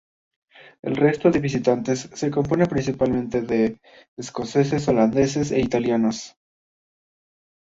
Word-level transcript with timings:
El 0.81 0.95
resto 0.95 1.29
de 1.29 1.37
visitantes 1.37 2.09
se 2.15 2.31
compone 2.31 2.65
principalmente 2.65 3.43
de 3.43 3.79
escoceses, 4.17 4.87
holandeses 4.87 5.51
e 5.51 5.59
italianos. 5.61 6.35